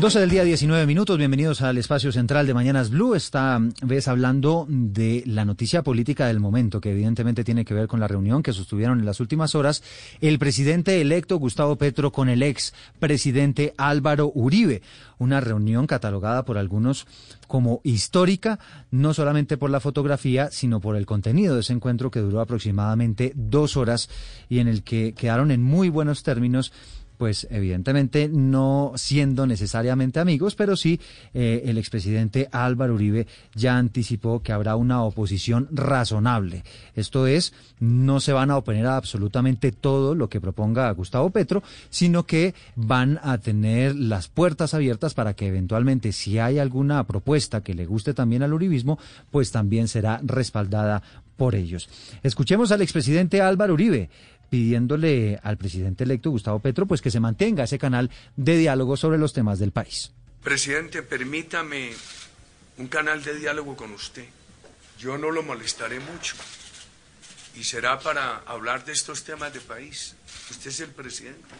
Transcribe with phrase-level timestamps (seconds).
[0.00, 1.18] 12 del día, 19 minutos.
[1.18, 3.14] Bienvenidos al espacio central de Mañanas Blue.
[3.14, 8.00] Esta vez hablando de la noticia política del momento, que evidentemente tiene que ver con
[8.00, 9.82] la reunión que sostuvieron en las últimas horas
[10.22, 14.80] el presidente electo Gustavo Petro con el ex presidente Álvaro Uribe.
[15.18, 17.06] Una reunión catalogada por algunos
[17.46, 18.58] como histórica,
[18.90, 23.34] no solamente por la fotografía, sino por el contenido de ese encuentro que duró aproximadamente
[23.36, 24.08] dos horas
[24.48, 26.72] y en el que quedaron en muy buenos términos
[27.20, 30.98] pues evidentemente no siendo necesariamente amigos, pero sí
[31.34, 36.64] eh, el expresidente Álvaro Uribe ya anticipó que habrá una oposición razonable.
[36.94, 41.62] Esto es, no se van a oponer a absolutamente todo lo que proponga Gustavo Petro,
[41.90, 47.62] sino que van a tener las puertas abiertas para que eventualmente si hay alguna propuesta
[47.62, 48.98] que le guste también al uribismo,
[49.30, 51.02] pues también será respaldada
[51.36, 51.90] por ellos.
[52.22, 54.08] Escuchemos al expresidente Álvaro Uribe
[54.50, 59.16] pidiéndole al presidente electo Gustavo Petro pues que se mantenga ese canal de diálogo sobre
[59.16, 60.12] los temas del país.
[60.42, 61.92] Presidente, permítame
[62.78, 64.26] un canal de diálogo con usted.
[64.98, 66.34] Yo no lo molestaré mucho
[67.56, 70.16] y será para hablar de estos temas de país.
[70.50, 71.54] Usted es el presidente.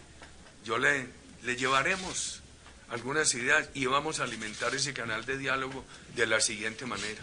[0.65, 1.07] Yo le,
[1.45, 2.43] le llevaremos
[2.91, 5.85] algunas ideas y vamos a alimentar ese canal de diálogo
[6.17, 7.23] de la siguiente manera.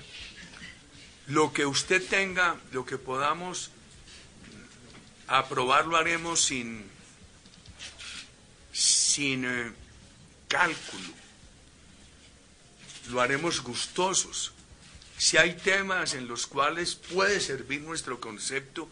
[1.28, 3.72] Lo que usted tenga, lo que podamos
[5.28, 6.86] aprobar lo haremos sin,
[8.72, 9.72] sin eh,
[10.48, 11.14] cálculo.
[13.10, 14.54] Lo haremos gustosos.
[15.18, 18.90] Si hay temas en los cuales puede servir nuestro concepto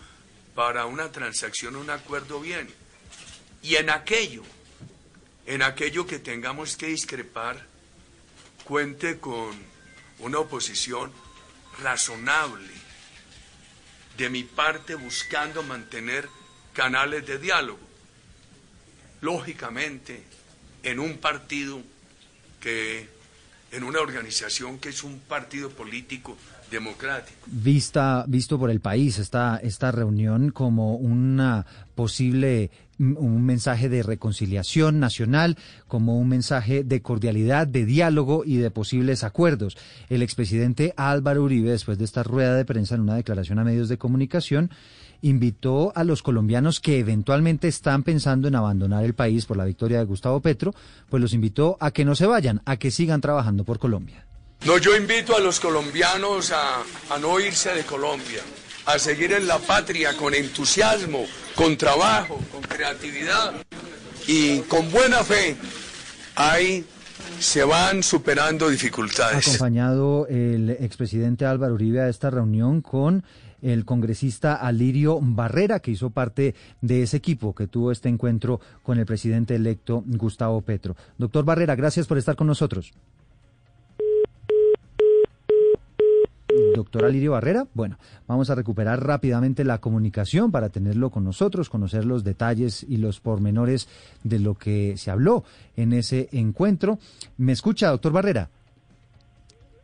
[0.55, 2.73] para una transacción, un acuerdo bien.
[3.61, 4.43] Y en aquello,
[5.45, 7.65] en aquello que tengamos que discrepar,
[8.63, 9.55] cuente con
[10.19, 11.11] una oposición
[11.81, 12.84] razonable,
[14.17, 16.27] de mi parte buscando mantener
[16.73, 17.79] canales de diálogo.
[19.21, 20.23] Lógicamente,
[20.83, 21.81] en un partido
[22.61, 23.09] que,
[23.71, 26.37] en una organización que es un partido político
[27.47, 31.65] Vista, visto por el país esta, esta reunión como una
[31.95, 38.71] posible un mensaje de reconciliación nacional, como un mensaje de cordialidad, de diálogo y de
[38.71, 39.77] posibles acuerdos.
[40.09, 43.89] El expresidente Álvaro Uribe, después de esta rueda de prensa en una declaración a medios
[43.89, 44.71] de comunicación,
[45.21, 49.99] invitó a los colombianos que eventualmente están pensando en abandonar el país por la victoria
[49.99, 50.73] de Gustavo Petro,
[51.09, 54.25] pues los invitó a que no se vayan, a que sigan trabajando por Colombia.
[54.65, 56.83] No, yo invito a los colombianos a,
[57.19, 58.41] no irse de Colombia
[58.87, 63.53] a seguir en la patria con entusiasmo, con trabajo, con creatividad
[64.27, 65.55] y con buena fe.
[66.35, 66.83] Ahí
[67.39, 69.47] se van superando dificultades.
[69.47, 73.23] Acompañado el expresidente Álvaro Uribe a esta reunión con
[73.61, 78.97] el congresista Alirio Barrera, que hizo parte de ese equipo que tuvo este encuentro con
[78.97, 80.95] el presidente electo Gustavo Petro.
[81.19, 82.93] Doctor Barrera, gracias por estar con nosotros.
[86.75, 87.67] Doctor Alirio Barrera.
[87.73, 92.97] Bueno, vamos a recuperar rápidamente la comunicación para tenerlo con nosotros, conocer los detalles y
[92.97, 93.87] los pormenores
[94.23, 95.43] de lo que se habló
[95.75, 96.99] en ese encuentro.
[97.37, 98.49] ¿Me escucha, doctor Barrera?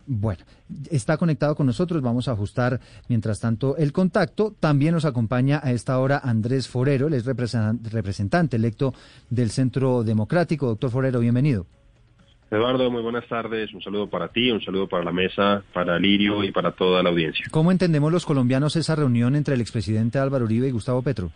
[0.08, 0.44] Bueno,
[0.90, 2.02] está conectado con nosotros.
[2.02, 4.53] Vamos a ajustar, mientras tanto, el contacto.
[4.59, 8.94] También nos acompaña a esta hora Andrés Forero, él es representante electo
[9.30, 10.68] del Centro Democrático.
[10.68, 11.66] Doctor Forero, bienvenido.
[12.52, 13.74] Eduardo, muy buenas tardes.
[13.74, 17.10] Un saludo para ti, un saludo para la mesa, para Lirio y para toda la
[17.10, 17.46] audiencia.
[17.50, 21.32] ¿Cómo entendemos los colombianos esa reunión entre el expresidente Álvaro Uribe y Gustavo Petro?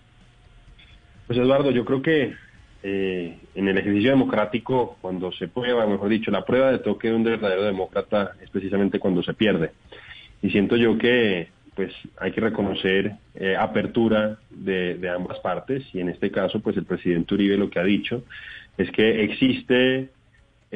[1.26, 2.34] Pues Eduardo, yo creo que
[2.84, 7.16] eh, en el ejercicio democrático, cuando se prueba, mejor dicho, la prueba de toque de
[7.16, 9.72] un verdadero demócrata es precisamente cuando se pierde.
[10.42, 16.00] Y siento yo que pues hay que reconocer eh, apertura de, de ambas partes y
[16.02, 18.24] en este caso pues el presidente Uribe lo que ha dicho
[18.78, 20.10] es que existe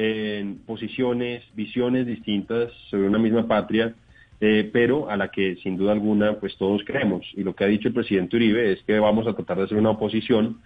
[0.02, 3.94] en posiciones, visiones distintas sobre una misma patria,
[4.40, 7.26] eh, pero a la que sin duda alguna pues todos creemos.
[7.34, 9.76] Y lo que ha dicho el presidente Uribe es que vamos a tratar de hacer
[9.76, 10.56] una oposición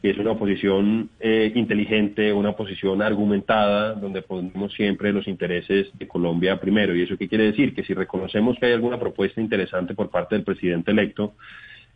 [0.00, 6.06] que es una oposición eh, inteligente, una oposición argumentada, donde ponemos siempre los intereses de
[6.06, 6.94] Colombia primero.
[6.94, 7.74] ¿Y eso qué quiere decir?
[7.74, 11.34] Que si reconocemos que hay alguna propuesta interesante por parte del presidente electo,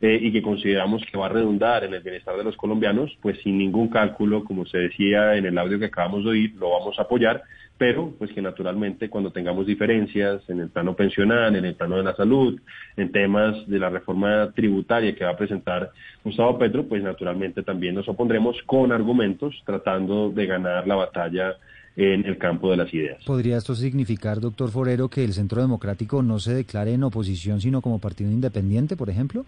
[0.02, 3.38] eh, y que consideramos que va a redundar en el bienestar de los colombianos, pues
[3.44, 6.98] sin ningún cálculo, como se decía en el audio que acabamos de oír, lo vamos
[6.98, 7.44] a apoyar,
[7.78, 12.02] pero pues que naturalmente cuando tengamos diferencias en el plano pensional, en el plano de
[12.02, 12.60] la salud,
[12.96, 15.92] en temas de la reforma tributaria que va a presentar
[16.24, 21.54] Gustavo Petro, pues naturalmente también nos opondremos con argumentos tratando de ganar la batalla
[21.94, 23.22] en el campo de las ideas.
[23.24, 27.82] ¿Podría esto significar, doctor Forero, que el Centro Democrático no se declare en oposición, sino
[27.82, 29.44] como partido independiente, por ejemplo?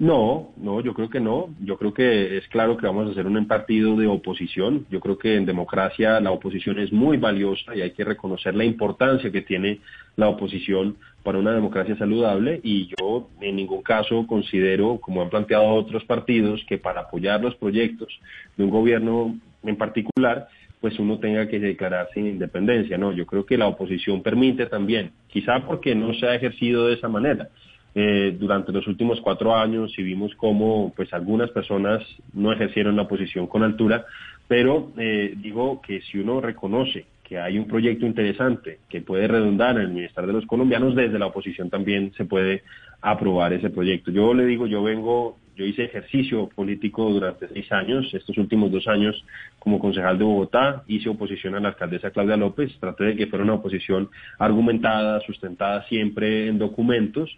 [0.00, 1.54] No, no, yo creo que no.
[1.60, 4.86] Yo creo que es claro que vamos a hacer un partido de oposición.
[4.90, 8.64] Yo creo que en democracia la oposición es muy valiosa y hay que reconocer la
[8.64, 9.80] importancia que tiene
[10.16, 15.68] la oposición para una democracia saludable y yo en ningún caso considero, como han planteado
[15.68, 18.08] otros partidos, que para apoyar los proyectos
[18.56, 20.48] de un gobierno en particular,
[20.80, 22.96] pues uno tenga que declararse independencia.
[22.96, 26.94] No, yo creo que la oposición permite también, quizá porque no se ha ejercido de
[26.94, 27.50] esa manera
[27.94, 32.02] eh, durante los últimos cuatro años y vimos cómo pues algunas personas
[32.32, 34.04] no ejercieron la posición con altura,
[34.46, 39.76] pero eh, digo que si uno reconoce que hay un proyecto interesante que puede redundar
[39.76, 42.64] en el bienestar de los colombianos, desde la oposición también se puede
[43.00, 44.10] aprobar ese proyecto.
[44.10, 48.88] Yo le digo, yo vengo, yo hice ejercicio político durante seis años, estos últimos dos
[48.88, 49.24] años
[49.60, 53.44] como concejal de Bogotá, hice oposición a la alcaldesa Claudia López, traté de que fuera
[53.44, 57.30] una oposición argumentada, sustentada siempre en documentos,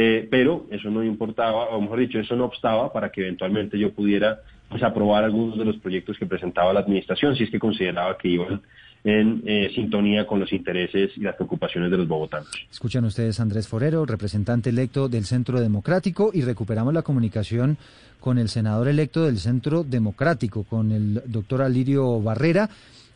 [0.00, 3.92] eh, pero eso no importaba, o mejor dicho, eso no obstaba para que eventualmente yo
[3.92, 8.16] pudiera pues, aprobar algunos de los proyectos que presentaba la administración, si es que consideraba
[8.16, 8.62] que iban
[9.02, 12.48] en eh, sintonía con los intereses y las preocupaciones de los bogotanos.
[12.70, 17.76] Escuchan ustedes Andrés Forero, representante electo del Centro Democrático, y recuperamos la comunicación
[18.20, 22.70] con el senador electo del Centro Democrático, con el doctor Alirio Barrera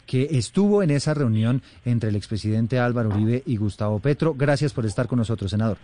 [0.05, 4.35] que estuvo en esa reunión entre el expresidente Álvaro Uribe y Gustavo Petro.
[4.35, 5.79] Gracias por estar con nosotros, senador.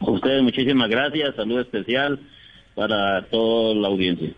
[0.00, 2.18] A ustedes muchísimas gracias, salud especial
[2.74, 4.32] para toda la audiencia.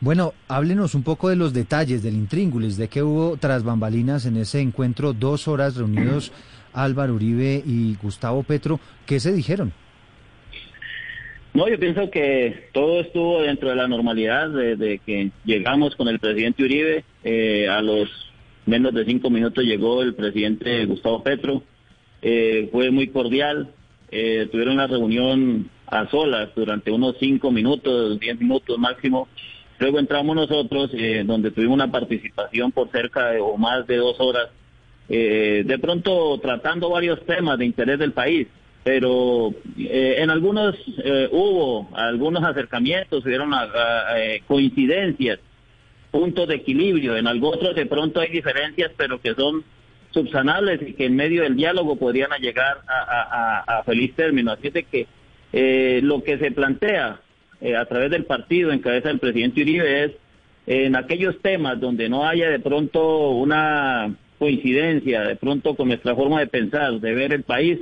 [0.00, 4.36] Bueno, háblenos un poco de los detalles del intríngulis, de que hubo tras bambalinas en
[4.36, 6.32] ese encuentro, dos horas reunidos
[6.72, 8.78] Álvaro Uribe y Gustavo Petro.
[9.06, 9.72] ¿Qué se dijeron?
[11.54, 16.20] No, yo pienso que todo estuvo dentro de la normalidad, desde que llegamos con el
[16.20, 18.08] presidente Uribe, eh, a los
[18.66, 21.62] menos de cinco minutos llegó el presidente Gustavo Petro,
[22.22, 23.72] eh, fue muy cordial,
[24.10, 29.28] eh, tuvieron una reunión a solas durante unos cinco minutos, diez minutos máximo.
[29.78, 34.48] Luego entramos nosotros, eh, donde tuvimos una participación por cerca o más de dos horas,
[35.08, 38.48] eh, de pronto tratando varios temas de interés del país,
[38.82, 40.74] pero eh, en algunos
[41.30, 43.50] hubo algunos acercamientos, hubieron
[44.46, 45.38] coincidencias,
[46.10, 49.62] puntos de equilibrio, en otros de pronto hay diferencias, pero que son
[50.10, 54.52] subsanables y que en medio del diálogo podrían llegar a, feliz término.
[54.52, 55.06] Así de que
[55.52, 57.20] eh, lo que se plantea
[57.60, 60.12] eh, a través del partido en cabeza del presidente Uribe es
[60.66, 66.40] en aquellos temas donde no haya de pronto una coincidencia, de pronto con nuestra forma
[66.40, 67.78] de pensar, de ver el país,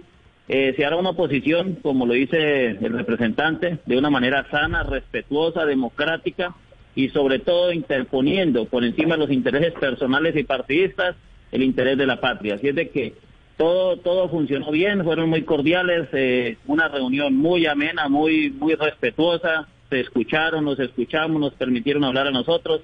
[0.48, 5.66] eh, se hará una oposición, como lo dice el representante, de una manera sana, respetuosa,
[5.66, 6.54] democrática
[6.94, 11.16] y sobre todo interponiendo por encima de los intereses personales y partidistas
[11.52, 12.54] el interés de la patria.
[12.54, 13.14] Así es de que
[13.56, 19.66] todo todo funcionó bien, fueron muy cordiales, eh, una reunión muy amena, muy muy respetuosa,
[19.88, 22.82] se escucharon, nos escuchamos, nos permitieron hablar a nosotros,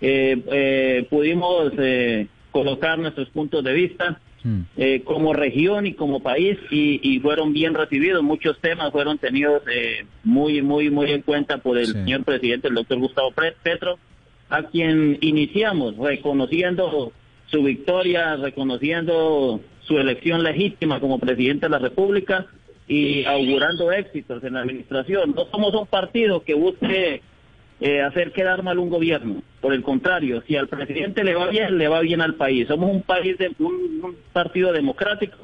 [0.00, 1.72] eh, eh, pudimos
[2.50, 4.62] colocar nuestros puntos de vista hmm.
[5.04, 9.62] como región y como país y, y, fueron bien recibidos, muchos temas fueron tenidos
[10.24, 13.98] muy muy muy en cuenta por el señor presidente, el doctor Gustavo Petro,
[14.50, 17.12] a quien iniciamos reconociendo
[17.50, 22.46] su victoria, reconociendo su elección legítima como presidente de la República
[22.86, 25.34] y augurando éxitos en la administración.
[25.34, 27.22] No somos un partido que busque
[27.80, 29.42] eh, hacer quedar mal un gobierno.
[29.60, 32.68] Por el contrario, si al presidente le va bien, le va bien al país.
[32.68, 35.36] Somos un país de un, partido democrático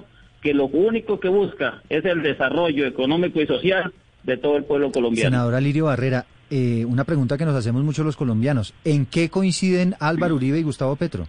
[0.43, 4.93] que lo único que busca es el desarrollo económico y social de todo el pueblo
[4.93, 5.31] colombiano.
[5.31, 8.75] Senadora Lirio Barrera, eh, una pregunta que nos hacemos mucho los colombianos.
[8.85, 11.27] ¿En qué coinciden Álvaro Uribe y Gustavo Petro?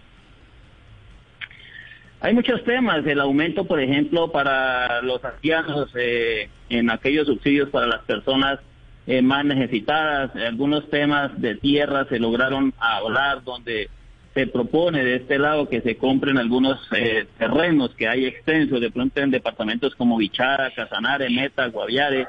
[2.20, 7.86] Hay muchos temas, el aumento, por ejemplo, para los ancianos, eh, en aquellos subsidios para
[7.86, 8.58] las personas
[9.06, 13.88] eh, más necesitadas, algunos temas de tierra se lograron hablar donde
[14.34, 18.90] se propone de este lado que se compren algunos eh, terrenos que hay extensos, de
[18.90, 22.26] pronto en departamentos como Bichara, Casanare, Meta, Guaviare,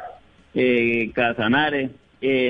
[1.14, 1.90] Casanare,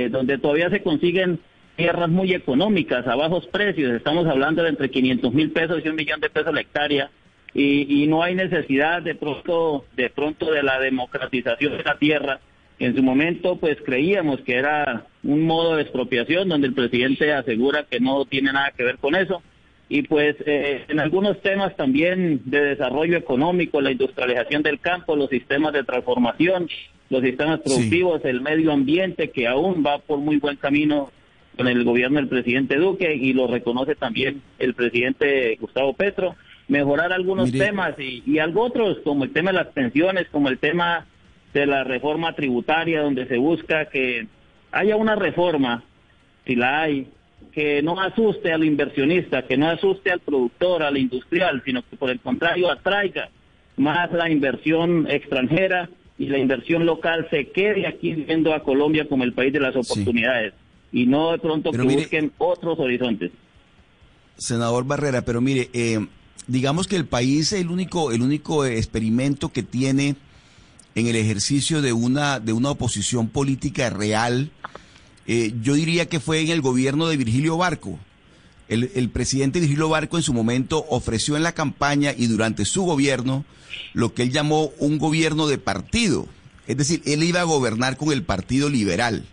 [0.09, 1.39] donde todavía se consiguen
[1.77, 5.95] tierras muy económicas a bajos precios, estamos hablando de entre 500 mil pesos y un
[5.95, 7.09] millón de pesos la hectárea,
[7.53, 12.39] y, y, no hay necesidad de pronto de pronto de la democratización de la tierra
[12.77, 17.85] En su momento, pues creíamos que era un modo de expropiación donde el presidente asegura
[17.89, 19.41] que no tiene nada que ver con eso.
[19.89, 25.29] Y pues eh, en algunos temas también de desarrollo económico, la industrialización del campo, los
[25.29, 26.69] sistemas de transformación,
[27.09, 31.11] los sistemas productivos, el medio ambiente, que aún va por muy buen camino
[31.57, 36.35] con el gobierno del presidente Duque y lo reconoce también el presidente Gustavo Petro.
[36.69, 40.57] Mejorar algunos temas y, y algo otros, como el tema de las pensiones, como el
[40.57, 41.05] tema
[41.53, 44.27] de la reforma tributaria, donde se busca que
[44.71, 45.83] haya una reforma,
[46.45, 47.07] si la hay,
[47.51, 52.09] que no asuste al inversionista, que no asuste al productor, al industrial, sino que por
[52.09, 53.29] el contrario atraiga
[53.77, 59.23] más la inversión extranjera y la inversión local se quede aquí viendo a Colombia como
[59.23, 60.53] el país de las oportunidades
[60.91, 63.31] y no de pronto que busquen otros horizontes.
[64.35, 65.99] Senador Barrera, pero mire, eh,
[66.49, 70.15] digamos que el país es el único, el único experimento que tiene
[70.95, 74.51] en el ejercicio de una, de una oposición política real,
[75.27, 77.99] eh, yo diría que fue en el gobierno de Virgilio Barco.
[78.67, 82.83] El, el, presidente Virgilio Barco en su momento ofreció en la campaña y durante su
[82.83, 83.45] gobierno
[83.93, 86.27] lo que él llamó un gobierno de partido.
[86.67, 89.25] Es decir, él iba a gobernar con el Partido Liberal.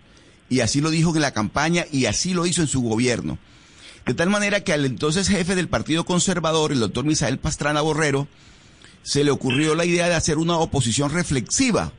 [0.48, 3.38] Y así lo dijo en la campaña y así lo hizo en su gobierno.
[4.06, 8.28] De tal manera que al entonces jefe del Partido Conservador, el doctor Misael Pastrana Borrero,
[9.02, 11.92] se le ocurrió la idea de hacer una oposición reflexiva,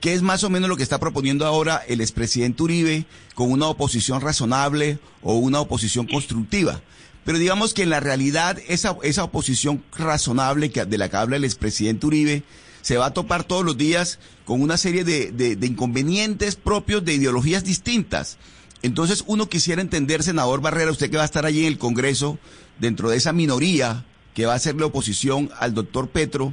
[0.00, 3.68] que es más o menos lo que está proponiendo ahora el expresidente Uribe con una
[3.68, 6.82] oposición razonable o una oposición constructiva.
[7.24, 11.36] Pero digamos que en la realidad esa, esa oposición razonable que, de la que habla
[11.36, 12.42] el expresidente Uribe
[12.82, 17.14] se va a topar todos los días con una serie de, de inconvenientes propios de
[17.14, 18.36] ideologías distintas.
[18.82, 22.38] Entonces uno quisiera entender, senador Barrera, usted que va a estar allí en el Congreso,
[22.78, 24.04] dentro de esa minoría
[24.34, 26.52] que va a ser la oposición al doctor Petro,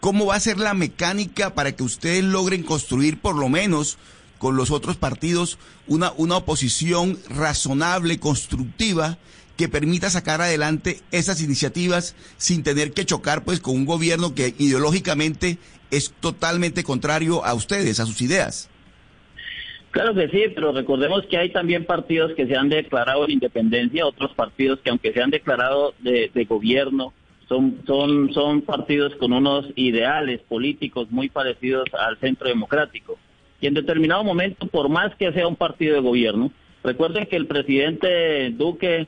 [0.00, 3.98] ¿cómo va a ser la mecánica para que ustedes logren construir por lo menos
[4.38, 9.18] con los otros partidos una, una oposición razonable, constructiva,
[9.56, 14.54] que permita sacar adelante esas iniciativas sin tener que chocar pues con un gobierno que
[14.58, 15.58] ideológicamente
[15.92, 18.68] es totalmente contrario a ustedes, a sus ideas?
[19.94, 24.04] Claro que sí, pero recordemos que hay también partidos que se han declarado en independencia,
[24.04, 27.12] otros partidos que aunque se han declarado de, gobierno,
[27.48, 33.20] son, son, son partidos con unos ideales políticos muy parecidos al centro democrático.
[33.60, 36.50] Y en determinado momento, por más que sea un partido de gobierno,
[36.82, 39.06] recuerden que el presidente Duque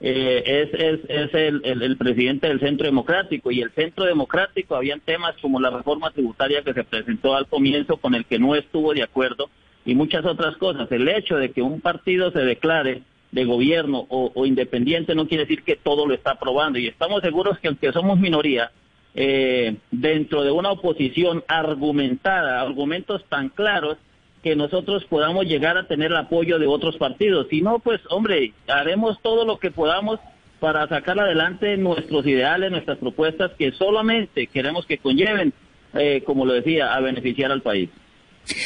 [0.00, 5.00] eh, es, es, es el, el, presidente del Centro Democrático y el Centro Democrático habían
[5.00, 8.94] temas como la reforma tributaria que se presentó al comienzo con el que no estuvo
[8.94, 9.50] de acuerdo
[9.88, 10.92] y muchas otras cosas.
[10.92, 13.00] El hecho de que un partido se declare
[13.32, 16.78] de gobierno o, independiente no quiere decir que todo lo está aprobando.
[16.78, 18.70] Y estamos seguros que aunque somos minoría,
[19.14, 23.96] eh, dentro de una oposición argumentada, argumentos tan claros,
[24.42, 27.46] que nosotros podamos llegar a tener el apoyo de otros partidos.
[27.48, 30.20] Si no, pues hombre, haremos todo lo que podamos
[30.60, 35.54] para sacar adelante nuestros ideales, nuestras propuestas que solamente queremos que conlleven,
[35.94, 37.88] eh, como lo decía, a beneficiar al país.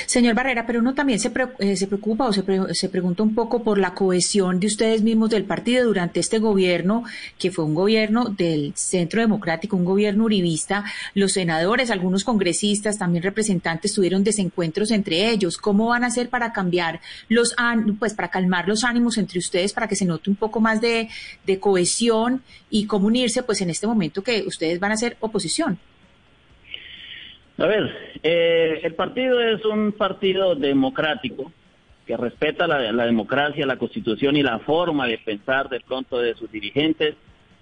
[0.07, 3.63] Señor Barrera, pero uno también se, eh, se preocupa o se, se, pregunta un poco
[3.63, 7.05] por la cohesión de ustedes mismos del partido durante este gobierno,
[7.39, 10.85] que fue un gobierno del Centro Democrático, un gobierno uribista.
[11.15, 15.59] Los senadores, algunos congresistas, también representantes tuvieron desencuentros entre ellos.
[15.59, 17.55] ¿Cómo van a hacer para cambiar los,
[17.99, 21.09] pues para calmar los ánimos entre ustedes, para que se note un poco más de,
[21.47, 25.79] de cohesión y cómo unirse, pues en este momento que ustedes van a ser oposición?
[27.63, 31.53] A ver, eh, el partido es un partido democrático
[32.05, 36.51] que respeta la, democracia, la constitución y la forma de pensar de pronto de sus
[36.51, 37.15] dirigentes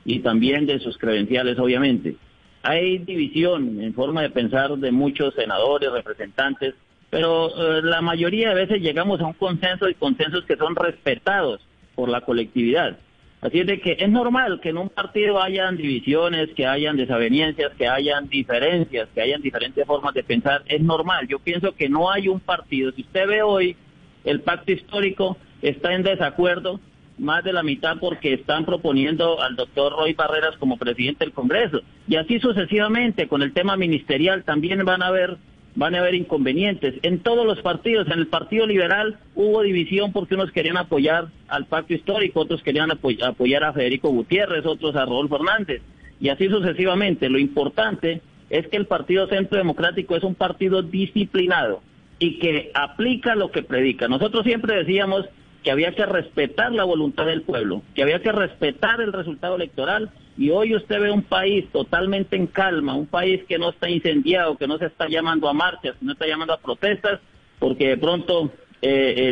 [0.07, 2.17] y también de sus credenciales, obviamente.
[2.63, 6.75] Hay división en forma de pensar de muchos senadores, representantes,
[7.11, 11.61] pero eh, la mayoría de veces llegamos a un consenso y consensos que son respetados
[11.95, 12.97] por la colectividad.
[13.41, 17.73] Así es de que es normal que en un partido hayan divisiones, que hayan desavenencias,
[17.77, 20.63] que hayan diferencias, que hayan diferentes formas de pensar.
[20.67, 21.27] Es normal.
[21.27, 22.93] Yo pienso que no hay un partido.
[22.93, 23.77] Si usted ve hoy,
[24.25, 26.81] el pacto histórico está en desacuerdo,
[27.17, 31.81] más de la mitad porque están proponiendo al doctor Roy Barreras como presidente del Congreso.
[32.09, 35.37] Y así sucesivamente, con el tema ministerial también van a haber
[35.75, 36.95] van a haber inconvenientes.
[37.03, 41.67] En todos los partidos, en el Partido Liberal hubo división porque unos querían apoyar al
[41.67, 45.83] pacto histórico, otros querían apoyar a Federico Gutiérrez, otros a Rodolfo Hernández,
[46.21, 47.29] y así sucesivamente.
[47.29, 51.83] Lo importante es que el Partido Centro Democrático es un partido disciplinado
[52.19, 54.09] y que aplica lo que predica.
[54.09, 55.27] Nosotros siempre decíamos
[55.63, 60.11] que había que respetar la voluntad del pueblo, que había que respetar el resultado electoral
[60.39, 64.57] y hoy usted ve un país totalmente en calma, un país que no está incendiado,
[64.57, 67.21] que no se está llamando a marchas, no está llamando a protestas,
[67.59, 68.51] porque de pronto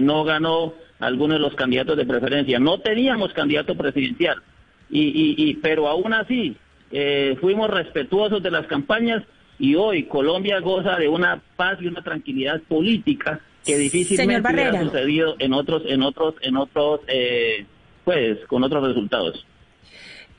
[0.02, 2.58] no ganó alguno de los candidatos de preferencia.
[2.58, 4.42] No teníamos candidato presidencial,
[4.90, 6.56] y, pero aún así
[7.40, 9.22] fuimos respetuosos de las campañas
[9.58, 15.52] y hoy Colombia goza de una paz y una tranquilidad política que difícilmente sucedido en
[15.52, 17.66] otros, en otros, en otros, eh,
[18.04, 19.44] pues, con otros resultados.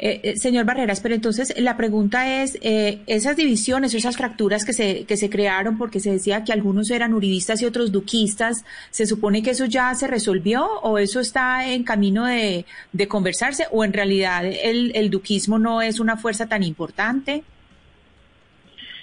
[0.02, 5.04] Eh, eh, señor Barreras, pero entonces la pregunta es, esas divisiones, esas fracturas que se,
[5.04, 9.44] que se crearon porque se decía que algunos eran uribistas y otros duquistas, ¿se supone
[9.44, 13.92] que eso ya se resolvió o eso está en camino de, de conversarse o en
[13.92, 17.44] realidad el, el duquismo no es una fuerza tan importante?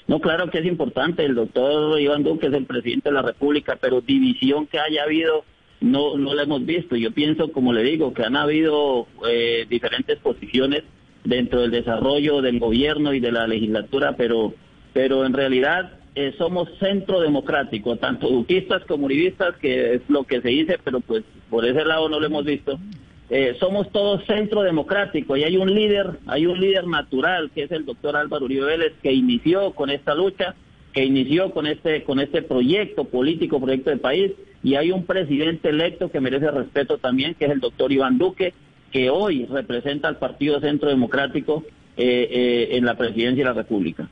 [0.07, 1.25] No, claro que es importante.
[1.25, 5.45] El doctor Iván Duque es el presidente de la República, pero división que haya habido
[5.81, 6.97] no, no la hemos visto.
[6.97, 10.85] Yo pienso, como le digo, que han habido eh, diferentes posiciones
[11.25, 14.55] dentro del desarrollo del gobierno y de la legislatura, pero,
[14.93, 20.41] pero en realidad eh, somos centro democrático, tanto duquistas como uribistas, que es lo que
[20.41, 22.79] se dice, pero pues por ese lado no lo hemos visto.
[23.29, 27.73] Eh, somos todos centro democrático y hay un líder, hay un líder natural que es
[27.73, 30.55] el doctor Álvaro Uribe Vélez que inició con esta lucha,
[30.93, 35.71] que inició con este, con este proyecto político, proyecto de país y hay un presidente
[35.71, 38.55] electo que merece respeto también, que es el doctor Iván Duque,
[38.93, 41.65] que hoy representa al Partido Centro Democrático
[41.97, 44.09] eh, eh, en la presidencia de la República.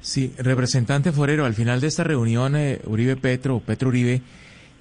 [0.00, 2.54] Sí, representante Forero, al final de esta reunión,
[2.86, 4.22] Uribe Petro, Petro Uribe,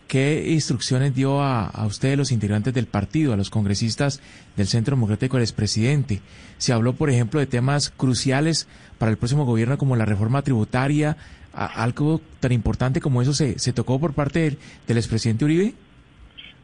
[0.10, 4.22] ¿Qué instrucciones dio a, a usted, los integrantes del partido, a los congresistas
[4.58, 6.20] del Centro Democrático del expresidente?
[6.58, 8.66] Se habló, por ejemplo, de temas cruciales
[8.98, 11.16] para el próximo gobierno como la reforma tributaria,
[11.54, 15.76] algo tan importante como eso se, se tocó por parte del, del expresidente Uribe.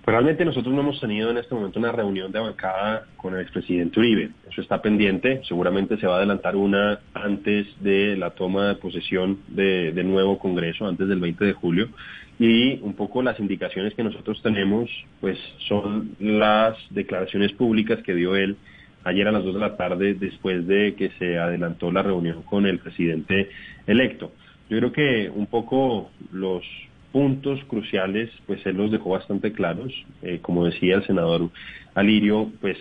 [0.05, 3.99] Realmente nosotros no hemos tenido en este momento una reunión de bancada con el expresidente
[3.99, 4.29] Uribe.
[4.51, 5.41] Eso está pendiente.
[5.47, 10.37] Seguramente se va a adelantar una antes de la toma de posesión de, del nuevo
[10.37, 11.89] Congreso, antes del 20 de julio
[12.37, 14.89] y un poco las indicaciones que nosotros tenemos
[15.21, 15.37] pues
[15.69, 18.57] son las declaraciones públicas que dio él
[19.05, 22.65] ayer a las 2 de la tarde después de que se adelantó la reunión con
[22.65, 23.49] el presidente
[23.87, 24.33] electo.
[24.69, 26.63] Yo creo que un poco los
[27.15, 31.49] puntos cruciales pues él los dejó bastante claros, eh, como decía el senador
[31.93, 32.77] Alirio, pues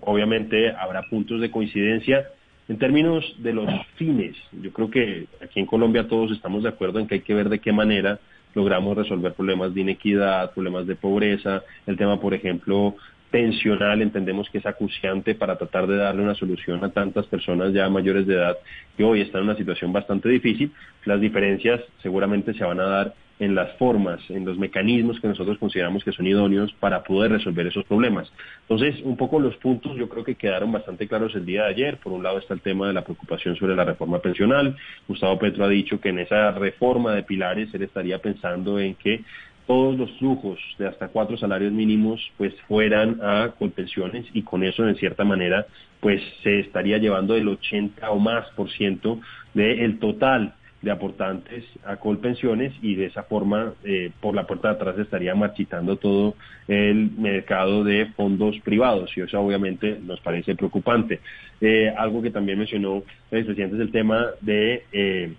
[0.00, 2.26] obviamente habrá puntos de coincidencia,
[2.68, 6.98] en términos de los fines, yo creo que aquí en Colombia todos estamos de acuerdo
[6.98, 8.18] en que hay que ver de qué manera
[8.52, 12.96] logramos resolver problemas de inequidad, problemas de pobreza, el tema, por ejemplo,
[13.30, 17.88] pensional, entendemos que es acuciante para tratar de darle una solución a tantas personas ya
[17.88, 18.56] mayores de edad
[18.96, 20.72] que hoy están en una situación bastante difícil.
[21.04, 25.58] Las diferencias seguramente se van a dar en las formas, en los mecanismos que nosotros
[25.58, 28.30] consideramos que son idóneos para poder resolver esos problemas.
[28.62, 31.98] Entonces, un poco los puntos yo creo que quedaron bastante claros el día de ayer.
[31.98, 34.76] Por un lado está el tema de la preocupación sobre la reforma pensional.
[35.06, 39.22] Gustavo Petro ha dicho que en esa reforma de pilares él estaría pensando en que
[39.68, 44.88] todos los flujos de hasta cuatro salarios mínimos pues fueran a colpensiones y con eso
[44.88, 45.66] en cierta manera
[46.00, 49.20] pues se estaría llevando el 80 o más por ciento
[49.52, 54.74] del total de aportantes a Colpensiones y de esa forma eh, por la puerta de
[54.74, 56.34] atrás estaría marchitando todo
[56.66, 61.20] el mercado de fondos privados y eso obviamente nos parece preocupante.
[61.60, 65.34] Eh, algo que también mencionó el presidente es el tema de eh,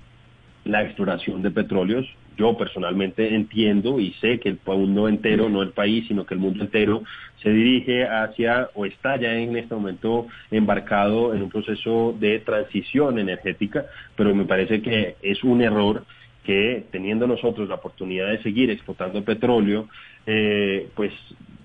[0.66, 2.06] la exploración de petróleos
[2.40, 6.40] yo personalmente entiendo y sé que el mundo entero, no el país, sino que el
[6.40, 7.04] mundo entero
[7.44, 13.20] se dirige hacia o está ya en este momento embarcado en un proceso de transición
[13.20, 16.06] energética, pero me parece que es un error
[16.46, 19.90] que teniendo nosotros la oportunidad de seguir explotando petróleo,
[20.26, 21.14] eh, pues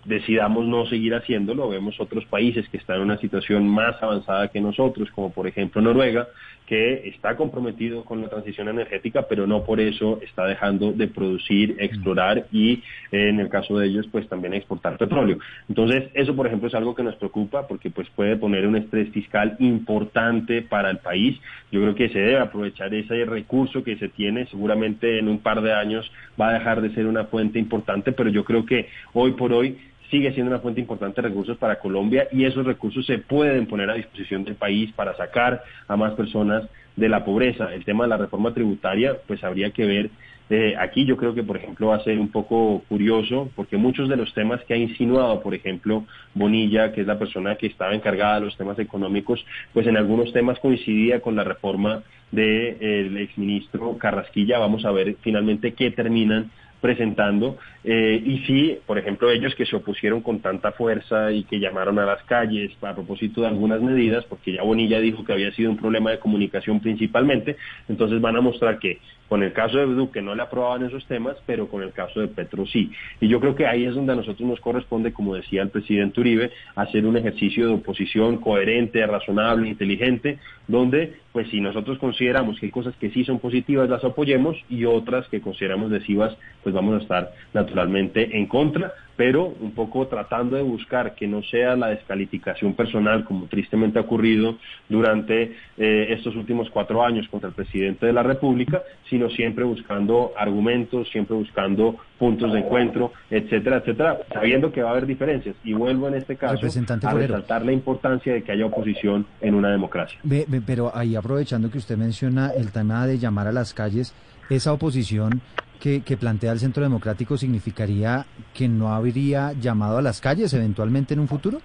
[0.05, 1.69] decidamos no seguir haciéndolo.
[1.69, 5.81] Vemos otros países que están en una situación más avanzada que nosotros, como por ejemplo
[5.81, 6.29] Noruega,
[6.67, 11.77] que está comprometido con la transición energética, pero no por eso está dejando de producir,
[11.79, 15.39] explorar y en el caso de ellos, pues también exportar petróleo.
[15.69, 19.11] Entonces, eso por ejemplo es algo que nos preocupa porque pues puede poner un estrés
[19.11, 21.39] fiscal importante para el país.
[21.71, 25.61] Yo creo que se debe aprovechar ese recurso que se tiene, seguramente en un par
[25.61, 29.33] de años va a dejar de ser una fuente importante, pero yo creo que hoy
[29.33, 29.79] por hoy
[30.11, 33.91] sigue siendo una fuente importante de recursos para Colombia y esos recursos se pueden poner
[33.91, 36.65] a disposición del país para sacar a más personas
[36.97, 37.75] de la pobreza.
[37.75, 40.11] El tema de la reforma tributaria, pues habría que ver.
[40.51, 44.09] Eh, aquí yo creo que, por ejemplo, va a ser un poco curioso, porque muchos
[44.09, 46.05] de los temas que ha insinuado, por ejemplo,
[46.35, 50.33] Bonilla, que es la persona que estaba encargada de los temas económicos, pues en algunos
[50.33, 54.59] temas coincidía con la reforma del exministro Carrasquilla.
[54.59, 56.51] Vamos a ver finalmente qué terminan
[56.85, 61.59] presentando eh, y sí, por ejemplo, ellos que se opusieron con tanta fuerza y que
[61.59, 65.51] llamaron a las calles a propósito de algunas medidas, porque ya Bonilla dijo que había
[65.53, 67.57] sido un problema de comunicación principalmente,
[67.89, 71.37] entonces van a mostrar que Con el caso de Duque no le aprobaban esos temas,
[71.47, 72.91] pero con el caso de Petro sí.
[73.21, 76.21] Y yo creo que ahí es donde a nosotros nos corresponde, como decía el presidente
[76.21, 82.67] Uribe, hacer un ejercicio de oposición coherente, razonable, inteligente, donde, pues si nosotros consideramos que
[82.67, 86.95] hay cosas que sí son positivas, las apoyemos y otras que consideramos lesivas, pues vamos
[86.95, 91.89] a estar naturalmente en contra pero un poco tratando de buscar que no sea la
[91.89, 94.57] descalificación personal, como tristemente ha ocurrido
[94.89, 98.83] durante eh, estos últimos cuatro años contra el presidente de la República,
[99.15, 104.91] sino siempre buscando argumentos, siempre buscando puntos de encuentro, etcétera, etcétera, sabiendo que va a
[104.91, 105.55] haber diferencias.
[105.63, 109.71] Y vuelvo en este caso a resaltar la importancia de que haya oposición en una
[109.71, 110.19] democracia.
[110.67, 114.13] pero ahí aprovechando que usted menciona el tema de llamar a las calles,
[114.51, 115.41] esa oposición
[115.79, 121.21] que, plantea el Centro Democrático significaría que no habría llamado a las calles eventualmente en
[121.21, 121.61] un futuro?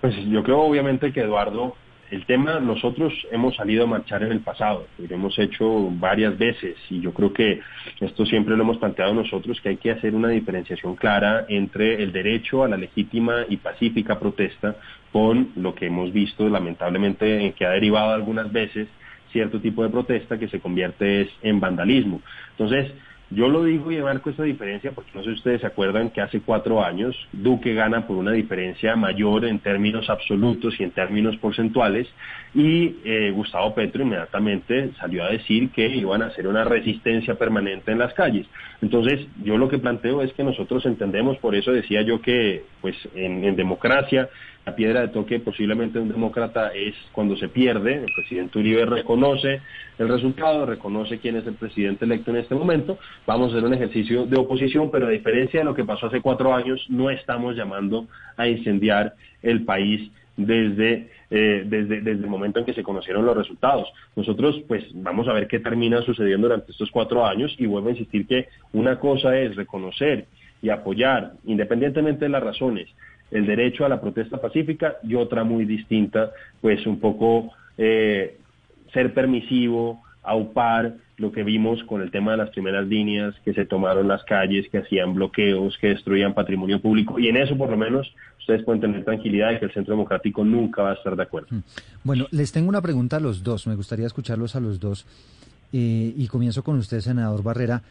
[0.00, 1.76] Pues yo creo obviamente que Eduardo,
[2.10, 6.76] el tema nosotros hemos salido a marchar en el pasado, lo hemos hecho varias veces
[6.88, 7.60] y yo creo que
[8.00, 12.12] esto siempre lo hemos planteado nosotros, que hay que hacer una diferenciación clara entre el
[12.12, 14.76] derecho a la legítima y pacífica protesta
[15.12, 18.88] con lo que hemos visto lamentablemente en que ha derivado algunas veces
[19.32, 22.22] cierto tipo de protesta que se convierte en vandalismo.
[22.52, 22.92] Entonces,
[23.30, 26.22] yo lo digo y marco esta diferencia porque no sé si ustedes se acuerdan que
[26.22, 31.36] hace cuatro años Duque gana por una diferencia mayor en términos absolutos y en términos
[31.36, 32.08] porcentuales
[32.54, 37.92] y eh, Gustavo Petro inmediatamente salió a decir que iban a hacer una resistencia permanente
[37.92, 38.46] en las calles.
[38.80, 42.96] Entonces yo lo que planteo es que nosotros entendemos, por eso decía yo que pues
[43.14, 44.30] en democracia
[44.68, 49.62] la piedra de toque posiblemente un demócrata es cuando se pierde, el presidente Uribe reconoce
[49.98, 53.72] el resultado, reconoce quién es el presidente electo en este momento, vamos a hacer un
[53.72, 57.56] ejercicio de oposición, pero a diferencia de lo que pasó hace cuatro años, no estamos
[57.56, 63.24] llamando a incendiar el país desde, eh, desde, desde el momento en que se conocieron
[63.24, 63.88] los resultados.
[64.16, 67.92] Nosotros, pues, vamos a ver qué termina sucediendo durante estos cuatro años y vuelvo a
[67.92, 70.26] insistir que una cosa es reconocer
[70.60, 72.88] y apoyar, independientemente de las razones,
[73.30, 78.38] el derecho a la protesta pacífica y otra muy distinta, pues un poco eh,
[78.92, 83.64] ser permisivo, aupar lo que vimos con el tema de las primeras líneas, que se
[83.64, 87.18] tomaron las calles, que hacían bloqueos, que destruían patrimonio público.
[87.18, 90.44] Y en eso, por lo menos, ustedes pueden tener tranquilidad de que el Centro Democrático
[90.44, 91.48] nunca va a estar de acuerdo.
[91.50, 91.62] Mm.
[92.04, 93.66] Bueno, les tengo una pregunta a los dos.
[93.66, 95.06] Me gustaría escucharlos a los dos.
[95.72, 97.82] Eh, y comienzo con usted, senador Barrera.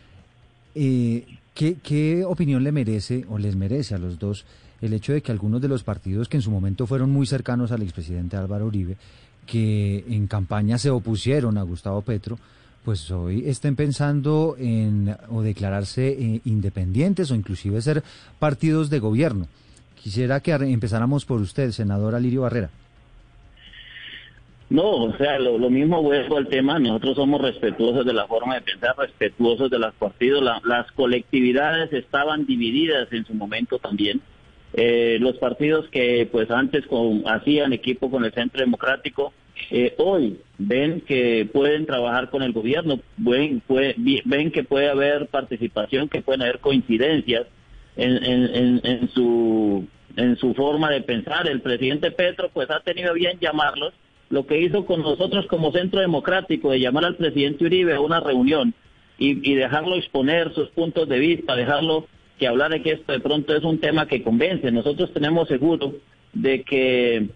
[0.74, 4.46] Eh, ¿qué, ¿Qué opinión le merece o les merece a los dos
[4.82, 7.72] el hecho de que algunos de los partidos que en su momento fueron muy cercanos
[7.72, 8.98] al expresidente Álvaro Uribe,
[9.46, 12.38] que en campaña se opusieron a Gustavo Petro,
[12.84, 18.04] pues hoy estén pensando en o declararse eh, independientes o inclusive ser
[18.40, 19.48] partidos de gobierno.
[20.02, 22.70] Quisiera que empezáramos por usted, senador Alirio Barrera.
[24.70, 28.62] No, o sea, lo, mismo vuelvo al tema, nosotros somos respetuosos de la forma de
[28.62, 34.22] pensar, respetuosos de los partidos, las colectividades estaban divididas en su momento también,
[34.80, 36.86] eh, los partidos que pues antes
[37.26, 39.34] hacían equipo con el Centro Democrático,
[39.72, 43.64] eh, hoy ven que pueden trabajar con el gobierno, ven,
[44.26, 47.48] ven que puede haber participación, que pueden haber coincidencias
[47.96, 51.48] en, en, su, en su forma de pensar.
[51.48, 53.96] El presidente Petro pues ha tenido bien llamarlos.
[54.30, 58.20] Lo que hizo con nosotros como Centro Democrático de llamar al presidente Uribe a una
[58.20, 58.76] reunión
[59.18, 62.06] y, y dejarlo exponer sus puntos de vista, dejarlo
[62.38, 64.72] que hablar de que esto de pronto es un tema que convence.
[64.72, 65.96] Nosotros tenemos seguro
[66.34, 67.30] de que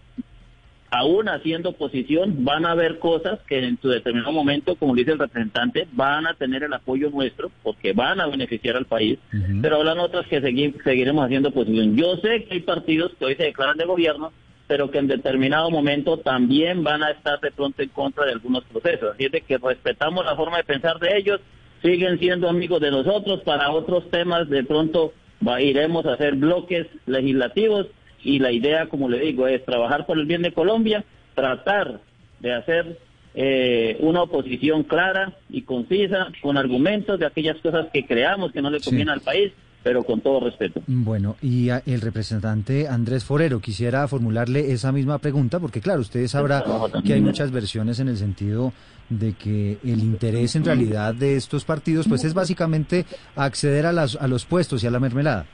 [0.90, 5.18] aún haciendo oposición van a haber cosas que en su determinado momento, como dice el
[5.18, 9.18] representante, van a tener el apoyo nuestro porque van a beneficiar al país,
[9.62, 11.96] pero hablan otras que seguiremos haciendo oposición.
[11.96, 14.32] Yo sé que hay partidos que hoy se declaran de gobierno,
[14.66, 18.62] pero que en determinado momento también van a estar de pronto en contra de algunos
[18.64, 19.14] procesos.
[19.14, 21.40] Así es de que respetamos la forma de pensar de ellos,
[21.82, 23.40] siguen siendo amigos de nosotros.
[23.40, 25.12] Para otros temas, de pronto
[25.60, 27.88] iremos a hacer bloques legislativos
[28.22, 32.00] y la idea, como le digo, es trabajar por el bien de Colombia, tratar
[32.40, 32.98] de hacer
[33.34, 38.70] eh, una oposición clara y concisa, con argumentos de aquellas cosas que creamos que no
[38.70, 40.80] le conviene al país pero con todo respeto.
[40.86, 46.62] Bueno, y el representante Andrés Forero, quisiera formularle esa misma pregunta, porque claro, ustedes sabrán
[47.04, 48.72] que hay muchas versiones en el sentido
[49.08, 53.04] de que el interés en realidad de estos partidos pues es básicamente
[53.36, 55.46] acceder a, las, a los puestos y a la mermelada.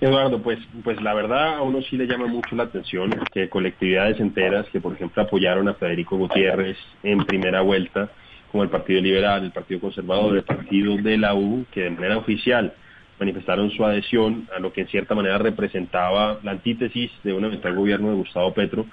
[0.00, 4.18] Eduardo, pues, pues la verdad a uno sí le llama mucho la atención que colectividades
[4.18, 8.10] enteras que por ejemplo apoyaron a Federico Gutiérrez en primera vuelta,
[8.50, 12.18] como el Partido Liberal, el Partido Conservador, el Partido de la U, que de manera
[12.18, 12.74] oficial
[13.18, 17.74] manifestaron su adhesión a lo que en cierta manera representaba la antítesis de un eventual
[17.74, 18.86] gobierno de Gustavo Petro,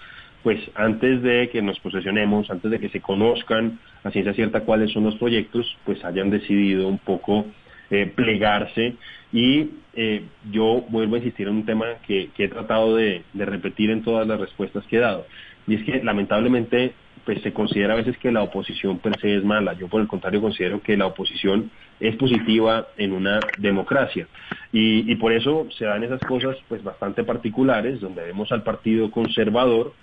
[0.44, 4.92] pues antes de que nos posesionemos, antes de que se conozcan a ciencia cierta cuáles
[4.92, 7.46] son los proyectos, pues hayan decidido un poco
[7.90, 8.96] eh, plegarse.
[9.34, 13.90] Y eh, yo vuelvo a insistir en un tema que, he tratado de, de, repetir
[13.90, 15.26] en todas las respuestas que he dado.
[15.68, 16.94] Y es que lamentablemente
[17.30, 19.74] pues se considera a veces que la oposición per se es mala.
[19.74, 24.28] Yo por el contrario considero que la oposición es positiva en una democracia.
[24.72, 29.94] Y, por eso se dan esas cosas pues bastante particulares, donde vemos al Partido Conservador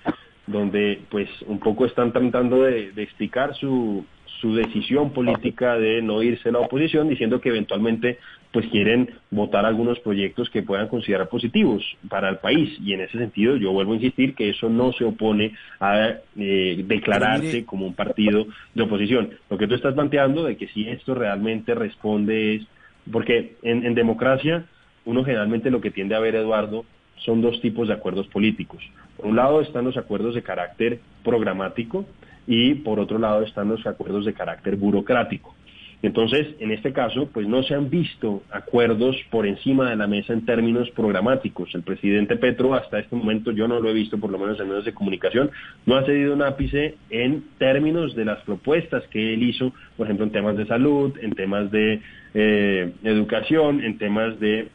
[0.47, 4.07] donde pues un poco están tratando de, explicar su,
[4.41, 8.19] su decisión política de no irse a la oposición, diciendo que eventualmente
[8.53, 12.75] pues quieren votar algunos proyectos que puedan considerar positivos para el país.
[12.81, 16.85] Y en ese sentido yo vuelvo a insistir que eso no se opone a eh,
[16.87, 19.31] declararse como un partido de oposición.
[19.51, 22.67] Lo que tú estás planteando de que si esto realmente responde es,
[23.11, 24.65] porque en, en democracia
[25.05, 26.85] uno generalmente lo que tiende a ver, Eduardo,
[27.17, 28.83] son dos tipos de acuerdos políticos.
[29.17, 32.07] Por un lado están los acuerdos de carácter programático
[32.47, 35.55] y por otro lado están los acuerdos de carácter burocrático.
[36.03, 40.35] Entonces, en este caso, pues no se han visto acuerdos por encima de la mesa
[40.35, 41.75] en términos programáticos.
[41.75, 44.69] El presidente Petro, hasta este momento, yo no lo he visto, por lo menos en
[44.69, 45.51] medios de comunicación,
[45.87, 50.27] no ha cedido un ápice en términos de las propuestas que él hizo, por ejemplo,
[50.27, 52.03] en temas de salud, en temas de
[52.35, 54.69] eh, educación, en temas de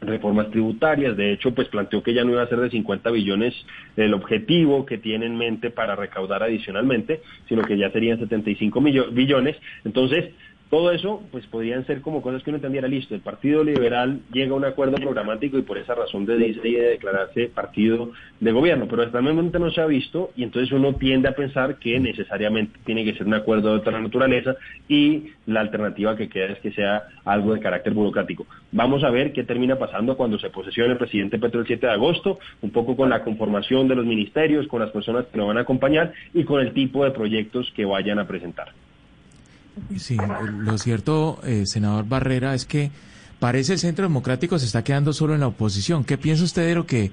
[0.00, 1.16] reformas tributarias.
[1.16, 3.54] De hecho, pues planteó que ya no iba a ser de 50 billones
[3.96, 9.56] el objetivo que tiene en mente para recaudar adicionalmente, sino que ya serían 75 billones.
[9.84, 10.34] Entonces,
[10.70, 14.52] todo eso, pues podrían ser como cosas que uno entendiera, listo, el Partido Liberal llega
[14.52, 19.02] a un acuerdo programático y por esa razón de, de declararse partido de gobierno, pero
[19.02, 22.80] hasta el momento no se ha visto y entonces uno tiende a pensar que necesariamente
[22.84, 24.56] tiene que ser un acuerdo de otra naturaleza
[24.88, 28.46] y la alternativa que queda es que sea algo de carácter burocrático.
[28.72, 31.92] Vamos a ver qué termina pasando cuando se posesione el presidente Petro el 7 de
[31.92, 35.58] agosto, un poco con la conformación de los ministerios, con las personas que lo van
[35.58, 38.72] a acompañar y con el tipo de proyectos que vayan a presentar.
[39.98, 40.16] Sí,
[40.58, 42.90] lo cierto, eh, senador Barrera, es que
[43.38, 46.04] parece el Centro Democrático se está quedando solo en la oposición.
[46.04, 47.12] ¿Qué piensa usted de lo que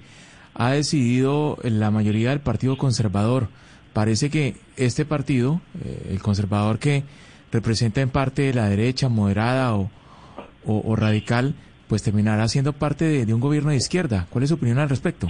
[0.53, 3.49] ha decidido la mayoría del Partido Conservador?
[3.93, 7.03] Parece que este partido, eh, el conservador que
[7.51, 9.91] representa en parte la derecha moderada o,
[10.65, 11.55] o, radical,
[11.87, 14.25] pues terminará siendo parte de un gobierno de izquierda.
[14.29, 15.27] ¿Cuál es su opinión al respecto?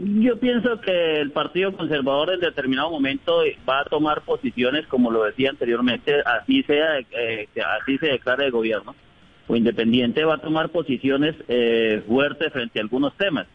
[0.00, 5.24] Yo pienso que el Partido Conservador en determinado momento va a tomar posiciones, como lo
[5.24, 7.48] decía anteriormente, así sea, eh,
[7.80, 8.94] así se declara el gobierno
[9.48, 13.48] o independiente, va a tomar posiciones eh, fuertes frente a algunos temas.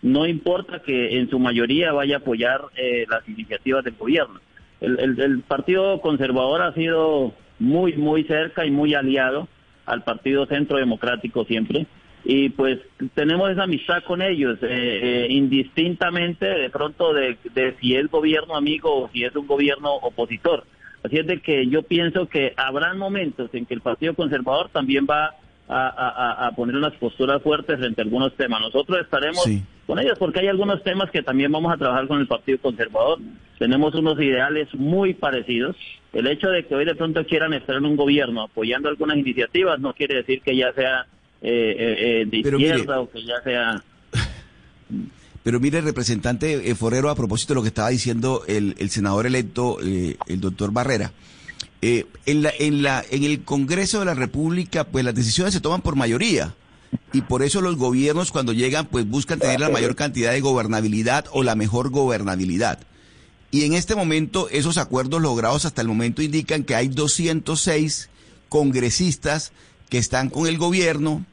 [0.00, 4.40] No importa que en su mayoría vaya a apoyar eh, las iniciativas del gobierno.
[4.80, 9.48] El, el Partido Conservador ha sido muy, muy cerca y muy aliado
[9.84, 11.86] al Partido Centro Democrático siempre
[12.24, 12.78] y pues
[13.14, 17.38] tenemos esa amistad con ellos, eh, eh, indistintamente de pronto de,
[17.80, 20.64] si es gobierno amigo o si es un gobierno opositor.
[21.02, 25.06] Así es de que yo pienso que habrá momentos en que el Partido Conservador también
[25.08, 25.34] va
[25.72, 28.60] a, poner unas posturas fuertes frente a algunos temas.
[28.60, 29.44] Nosotros estaremos
[29.86, 33.18] con ellos porque hay algunos temas que también vamos a trabajar con el Partido Conservador.
[33.58, 35.76] Tenemos unos ideales muy parecidos.
[36.12, 39.78] El hecho de que hoy de pronto quieran estar en un gobierno apoyando algunas iniciativas
[39.78, 41.06] no quiere decir que ya sea
[41.42, 43.82] eh, eh, eh, de pero izquierda o que ya sea...
[45.42, 49.78] Pero mire, representante Forero, a propósito de lo que estaba diciendo el, el senador electo,
[49.80, 51.12] el doctor Barrera,
[51.80, 55.80] en, la, en, la, en el Congreso de la República, pues las decisiones se toman
[55.80, 56.54] por mayoría.
[57.14, 61.24] Y por eso los gobiernos cuando llegan, pues buscan tener la mayor cantidad de gobernabilidad
[61.32, 62.80] o la mejor gobernabilidad.
[63.50, 68.10] Y en este momento, esos acuerdos logrados hasta el momento indican que hay 206
[68.50, 69.52] congresistas
[69.88, 71.26] que están con el gobierno,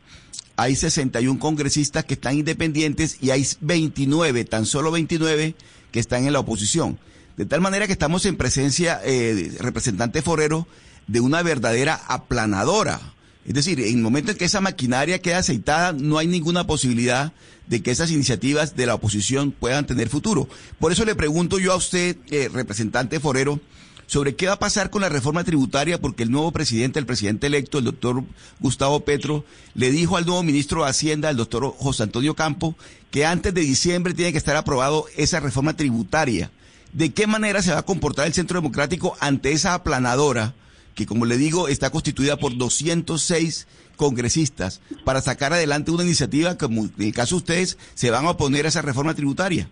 [0.57, 5.55] hay 61 congresistas que están independientes y hay 29, tan solo 29,
[5.91, 6.99] que están en la oposición.
[7.37, 10.67] De tal manera que estamos en presencia, eh, representante Forero,
[11.05, 12.99] de una verdadera aplanadora.
[13.45, 17.31] Es decir, en el momento en que esa maquinaria queda aceitada, no hay ninguna posibilidad
[17.67, 20.49] de que esas iniciativas de la oposición puedan tener futuro.
[20.79, 23.61] Por eso le pregunto yo a usted, eh, representante Forero,
[24.07, 27.47] sobre qué va a pasar con la reforma tributaria, porque el nuevo presidente, el presidente
[27.47, 28.23] electo, el doctor
[28.59, 32.75] Gustavo Petro, le dijo al nuevo ministro de Hacienda, el doctor José Antonio Campo,
[33.11, 36.49] que antes de diciembre tiene que estar aprobado esa reforma tributaria.
[36.93, 40.55] ¿De qué manera se va a comportar el Centro Democrático ante esa aplanadora?
[40.97, 43.67] que como le digo está constituida por 206
[43.97, 48.31] congresistas para sacar adelante una iniciativa como en el caso de ustedes se van a
[48.31, 49.69] oponer a esa reforma tributaria.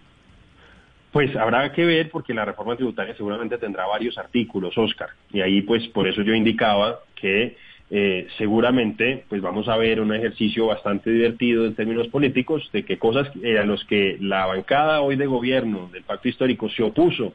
[1.15, 5.11] Pues habrá que ver porque la reforma tributaria seguramente tendrá varios artículos, Oscar.
[5.31, 7.55] Y ahí pues por eso yo indicaba que
[7.89, 12.99] eh, seguramente pues vamos a ver un ejercicio bastante divertido en términos políticos de que
[12.99, 17.31] cosas a los que la bancada hoy de gobierno del pacto histórico se opuso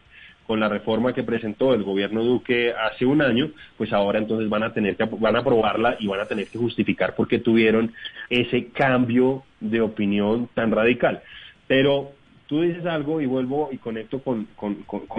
[0.47, 4.62] con la reforma que presentó el gobierno Duque hace un año, pues ahora entonces van
[4.62, 7.95] a tener que van a aprobarla y van a tener que justificar por qué tuvieron
[8.29, 11.23] ese cambio de opinión tan radical.
[11.66, 12.19] Pero
[12.51, 14.49] tú dices algo y vuelvo y conecto con,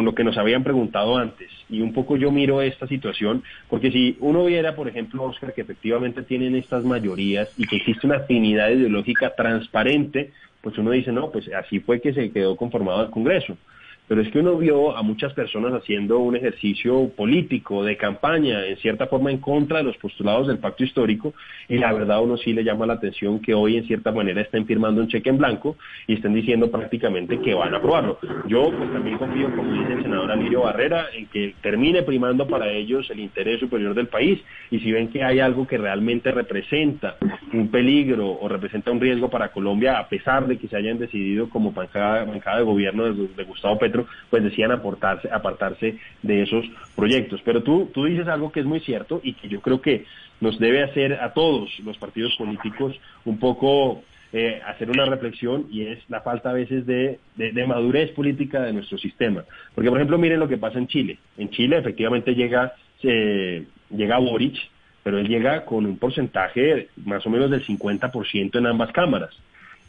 [0.03, 1.49] lo que nos habían preguntado antes.
[1.69, 5.61] Y un poco yo miro esta situación, porque si uno viera, por ejemplo, Oscar, que
[5.61, 11.31] efectivamente tienen estas mayorías y que existe una afinidad ideológica transparente, pues uno dice, no,
[11.31, 13.55] pues así fue que se quedó conformado el Congreso
[14.11, 18.75] pero es que uno vio a muchas personas haciendo un ejercicio político de campaña, en
[18.75, 21.33] cierta forma en contra de los postulados del pacto histórico,
[21.69, 24.65] y la verdad uno sí le llama la atención que hoy en cierta manera estén
[24.65, 28.19] firmando un cheque en blanco y estén diciendo prácticamente que van a aprobarlo.
[28.49, 32.69] Yo pues también confío, como dice el senador Alirio Barrera, en que termine primando para
[32.69, 37.15] ellos el interés superior del país, y si ven que hay algo que realmente representa
[37.53, 41.49] un peligro o representa un riesgo para Colombia, a pesar de que se hayan decidido
[41.49, 47.41] como bancada, bancada de gobierno de Gustavo Petro, pues decían aportarse, apartarse de esos proyectos.
[47.43, 50.05] Pero tú, tú dices algo que es muy cierto y que yo creo que
[50.39, 55.85] nos debe hacer a todos los partidos políticos un poco eh, hacer una reflexión y
[55.87, 57.19] es la falta a veces de,
[57.67, 59.43] madurez política de nuestro sistema.
[59.75, 61.19] Porque, por ejemplo, miren lo que pasa en Chile.
[61.37, 64.57] En Chile efectivamente llega, llega Boric,
[65.03, 69.35] pero él llega con un porcentaje más o menos del 50% en ambas cámaras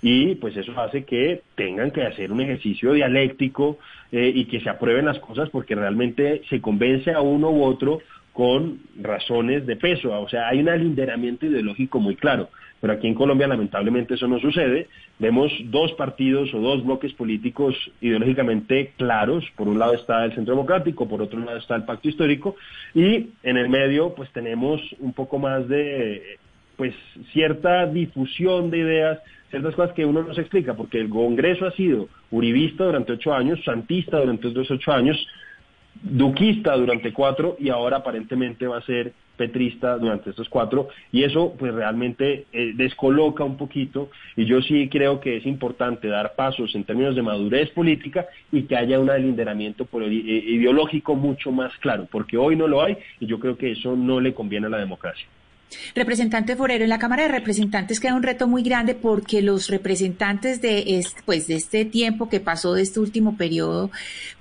[0.03, 3.79] y pues eso hace que tengan que hacer un ejercicio dialéctico
[4.11, 8.01] eh, y que se aprueben las cosas porque realmente se convence a uno u otro
[8.33, 12.49] con razones de peso, o sea, hay un alinderamiento ideológico muy claro,
[12.81, 14.89] pero aquí en Colombia lamentablemente eso no sucede,
[15.19, 20.55] vemos dos partidos o dos bloques políticos ideológicamente claros, por un lado está el Centro
[20.55, 22.57] Democrático, por otro lado está el Pacto Histórico,
[22.95, 26.39] y en el medio pues tenemos un poco más de
[26.77, 26.95] pues
[27.33, 29.19] cierta difusión de ideas,
[29.51, 33.35] ciertas cosas que uno no se explica, porque el Congreso ha sido uribista durante ocho
[33.35, 35.27] años, santista durante otros ocho años,
[36.03, 41.55] duquista durante cuatro y ahora aparentemente va a ser petrista durante estos cuatro y eso
[41.59, 46.75] pues realmente eh, descoloca un poquito y yo sí creo que es importante dar pasos
[46.75, 52.07] en términos de madurez política y que haya un alinderamiento eh, ideológico mucho más claro,
[52.11, 54.79] porque hoy no lo hay y yo creo que eso no le conviene a la
[54.79, 55.27] democracia.
[55.95, 60.61] Representante Forero, en la Cámara de Representantes queda un reto muy grande porque los representantes
[60.61, 63.91] de este, pues, de este tiempo que pasó, de este último periodo,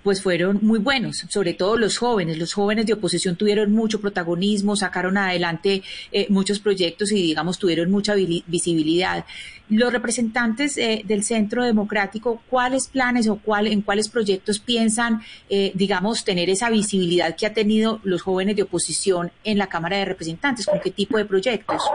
[0.03, 2.37] pues fueron muy buenos, sobre todo los jóvenes.
[2.37, 7.91] Los jóvenes de oposición tuvieron mucho protagonismo, sacaron adelante eh, muchos proyectos y, digamos, tuvieron
[7.91, 9.25] mucha visibilidad.
[9.71, 15.71] Los representantes eh, del Centro Democrático, ¿cuáles planes o cuál, en cuáles proyectos piensan, eh,
[15.75, 20.03] digamos, tener esa visibilidad que ha tenido los jóvenes de oposición en la Cámara de
[20.03, 20.65] Representantes?
[20.65, 21.89] ¿Con qué tipo de proyectos?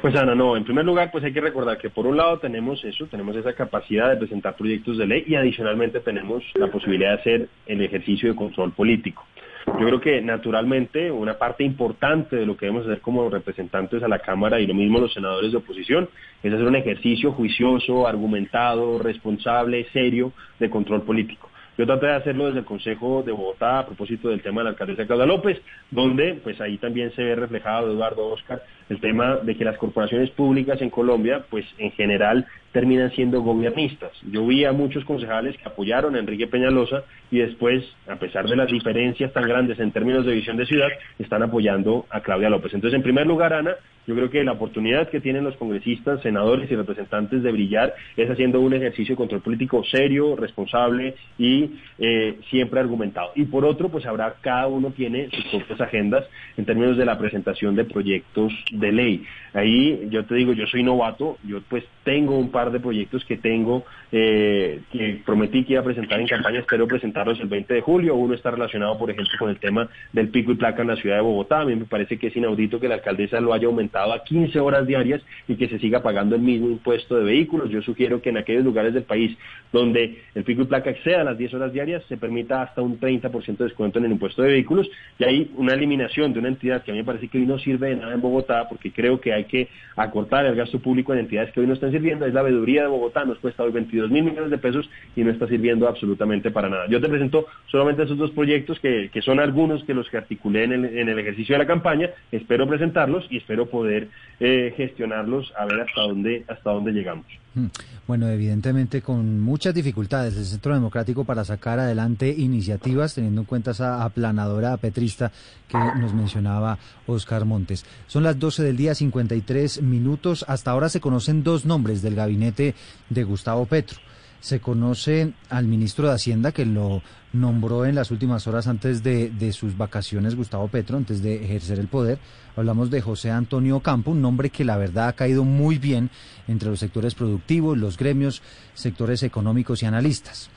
[0.00, 2.82] Pues Ana, no, en primer lugar, pues hay que recordar que por un lado tenemos
[2.86, 7.20] eso, tenemos esa capacidad de presentar proyectos de ley y adicionalmente tenemos la posibilidad de
[7.20, 9.26] hacer el ejercicio de control político.
[9.66, 14.08] Yo creo que naturalmente una parte importante de lo que debemos hacer como representantes a
[14.08, 16.08] la Cámara y lo mismo los senadores de oposición
[16.42, 21.50] es hacer un ejercicio juicioso, argumentado, responsable, serio de control político.
[21.76, 24.70] Yo traté de hacerlo desde el Consejo de Bogotá a propósito del tema de la
[24.70, 29.56] alcaldesa Claudia López, donde pues ahí también se ve reflejado Eduardo Oscar el tema de
[29.56, 34.10] que las corporaciones públicas en Colombia pues en general terminan siendo gobiernistas.
[34.30, 38.56] Yo vi a muchos concejales que apoyaron a Enrique Peñalosa y después, a pesar de
[38.56, 40.88] las diferencias tan grandes en términos de visión de ciudad,
[41.20, 42.74] están apoyando a Claudia López.
[42.74, 46.70] Entonces, en primer lugar, Ana, yo creo que la oportunidad que tienen los congresistas, senadores
[46.70, 52.38] y representantes de brillar es haciendo un ejercicio de control político serio, responsable y eh,
[52.50, 53.30] siempre argumentado.
[53.34, 56.24] Y por otro, pues habrá, cada uno tiene sus propias agendas
[56.56, 59.24] en términos de la presentación de proyectos de ley.
[59.52, 63.36] Ahí yo te digo, yo soy novato, yo pues tengo un par de proyectos que
[63.36, 67.80] tengo, eh, que prometí que iba a presentar en campaña, espero presentarlos el 20 de
[67.80, 68.16] julio.
[68.16, 71.16] Uno está relacionado, por ejemplo, con el tema del pico y placa en la ciudad
[71.16, 71.60] de Bogotá.
[71.60, 74.58] A mí me parece que es inaudito que la alcaldesa lo haya aumentado a 15
[74.58, 77.70] horas diarias y que se siga pagando el mismo impuesto de vehículos.
[77.70, 79.36] Yo sugiero que en aquellos lugares del país
[79.72, 83.56] donde el pico y placa exceda las 10 horas diarias, se permita hasta un 30%
[83.56, 86.90] de descuento en el impuesto de vehículos y hay una eliminación de una entidad que
[86.90, 89.32] a mí me parece que hoy no sirve de nada en Bogotá porque creo que
[89.32, 92.26] hay que acortar el gasto público en entidades que hoy no están sirviendo.
[92.26, 95.30] Es la veeduría de Bogotá, nos cuesta hoy 22 mil millones de pesos y no
[95.30, 96.86] está sirviendo absolutamente para nada.
[96.88, 100.72] Yo te presento solamente esos dos proyectos que, son algunos que los que articulé en
[100.72, 102.10] el, ejercicio de la campaña.
[102.32, 104.08] Espero presentarlos y espero poder
[104.40, 107.43] eh, gestionarlos a ver hasta dónde, hasta dónde llegamos.
[107.54, 107.66] Mm.
[108.06, 113.70] Bueno, evidentemente con muchas dificultades el Centro Democrático para sacar adelante iniciativas, teniendo en cuenta
[113.70, 115.32] esa aplanadora petrista
[115.68, 117.84] que nos mencionaba Oscar Montes.
[118.06, 120.44] Son las 12 del día, 53 minutos.
[120.48, 122.74] Hasta ahora se conocen dos nombres del gabinete
[123.08, 124.00] de Gustavo Petro
[124.44, 127.00] se conoce al ministro de Hacienda que lo
[127.32, 131.88] nombró en las últimas horas antes de, sus vacaciones Gustavo Petro, antes de ejercer el
[131.88, 132.18] poder.
[132.54, 136.10] Hablamos de José Antonio Campo, un nombre que la verdad ha caído muy bien
[136.46, 138.42] entre los sectores productivos, los gremios,
[138.74, 140.50] sectores económicos y analistas.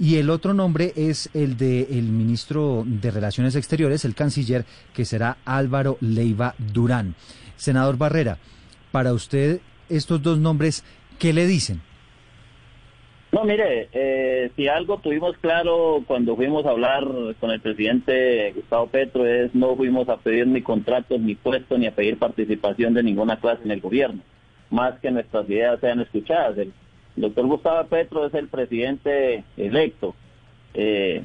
[0.00, 5.04] Y el otro nombre es el del el ministro de Relaciones Exteriores, el canciller, que
[5.04, 7.14] será Álvaro Leiva Durán.
[7.56, 8.38] Senador Barrera,
[8.90, 10.82] para usted estos dos nombres,
[11.20, 11.82] ¿qué le dicen?
[13.32, 17.02] No, mire, eh, si algo tuvimos claro cuando fuimos a hablar
[17.40, 21.86] con el presidente Gustavo Petro es no fuimos a pedir ni contratos, ni puestos, ni
[21.86, 24.20] a pedir participación de ninguna clase en el gobierno,
[24.68, 26.58] más que nuestras ideas sean escuchadas.
[26.58, 26.74] El
[27.16, 30.14] doctor Gustavo Petro es el presidente electo
[30.74, 31.22] eh,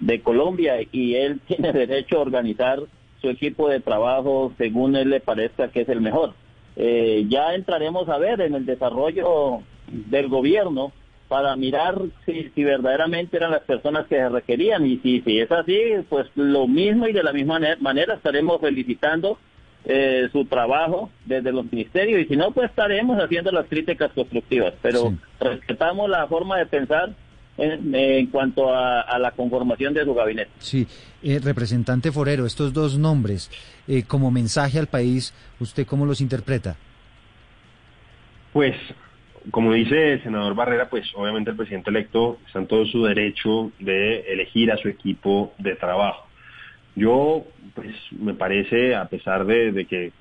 [0.00, 2.78] de Colombia y él tiene derecho a organizar
[3.22, 6.34] su equipo de trabajo según él le parezca que es el mejor.
[6.76, 10.92] Eh, ya entraremos a ver en el desarrollo del gobierno
[11.32, 11.94] para mirar
[12.26, 14.84] si, si verdaderamente eran las personas que se requerían.
[14.84, 15.80] Y si, si es así,
[16.10, 19.38] pues lo mismo y de la misma manera estaremos felicitando
[19.86, 24.74] eh, su trabajo desde los ministerios y si no, pues estaremos haciendo las críticas constructivas.
[24.82, 27.14] Pero respetamos la forma de pensar
[27.56, 30.50] en, cuanto a, la conformación de su gabinete.
[30.58, 30.86] Sí,
[31.22, 33.50] eh, representante Forero, estos dos nombres,
[33.88, 36.76] eh, como mensaje al país, ¿usted cómo los interpreta?
[38.52, 38.76] Pues
[39.50, 43.72] como dice el senador Barrera, pues obviamente el presidente electo está en todo su derecho
[43.78, 46.26] de elegir a su equipo de trabajo.
[46.94, 50.12] Yo, pues me parece, a pesar de que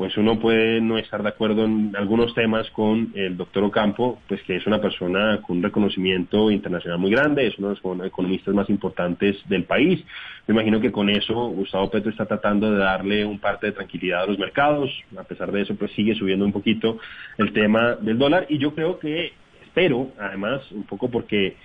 [0.00, 4.40] pues uno puede no estar de acuerdo en algunos temas con el doctor Ocampo, pues
[4.44, 8.54] que es una persona con un reconocimiento internacional muy grande, es uno de los economistas
[8.54, 10.02] más importantes del país.
[10.46, 14.22] Me imagino que con eso Gustavo Petro está tratando de darle un parte de tranquilidad
[14.22, 16.96] a los mercados, a pesar de eso pues sigue subiendo un poquito
[17.36, 19.34] el tema del dólar y yo creo que,
[19.66, 21.56] espero además, un poco porque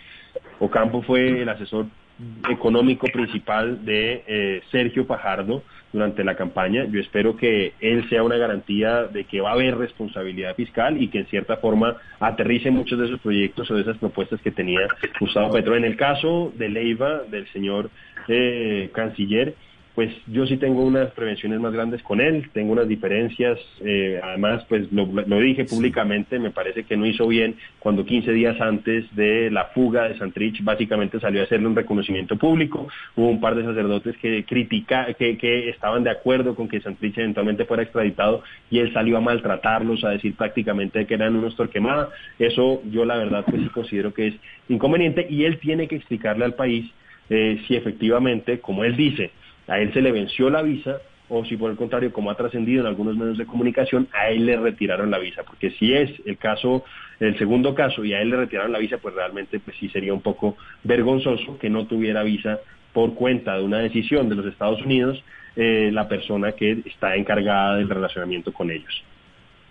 [0.60, 1.86] Ocampo fue el asesor
[2.50, 5.64] económico principal de eh, Sergio Pajardo
[5.96, 6.86] durante la campaña.
[6.86, 11.08] Yo espero que él sea una garantía de que va a haber responsabilidad fiscal y
[11.08, 14.82] que en cierta forma aterrice muchos de esos proyectos o de esas propuestas que tenía
[15.20, 15.76] Gustavo Petro.
[15.76, 17.90] En el caso de Leiva, del señor
[18.28, 19.56] eh, canciller,
[19.96, 24.66] pues yo sí tengo unas prevenciones más grandes con él, tengo unas diferencias, eh, además
[24.68, 25.06] pues lo,
[25.40, 30.10] dije públicamente, me parece que no hizo bien cuando 15 días antes de la fuga
[30.10, 34.44] de Santrich básicamente salió a hacerle un reconocimiento público, hubo un par de sacerdotes que
[34.44, 39.16] critica, que, que estaban de acuerdo con que Santrich eventualmente fuera extraditado y él salió
[39.18, 43.70] a maltratarlos, a decir prácticamente que eran unos torquemadas, eso yo la verdad pues sí
[43.70, 44.36] considero que es
[44.68, 46.92] inconveniente y él tiene que explicarle al país
[47.30, 49.32] eh, si efectivamente, como él dice,
[49.68, 52.82] a él se le venció la visa o si por el contrario, como ha trascendido
[52.82, 56.38] en algunos medios de comunicación, a él le retiraron la visa, porque si es el
[56.38, 56.84] caso,
[57.20, 60.14] el segundo caso y a él le retiraron la visa, pues realmente pues sí sería
[60.14, 62.60] un poco vergonzoso que no tuviera visa
[62.94, 65.24] por cuenta de una decisión de los Estados Unidos
[65.56, 69.04] eh, la persona que está encargada del relacionamiento con ellos.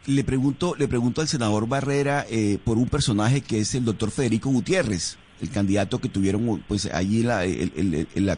[0.07, 4.11] Le pregunto, le pregunto al senador Barrera eh, por un personaje que es el doctor
[4.11, 7.45] Federico Gutiérrez el candidato que tuvieron pues allí la,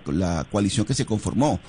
[0.07, 1.61] la, coalición que se conformó.